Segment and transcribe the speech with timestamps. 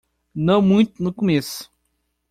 [0.33, 1.69] Não muito no começo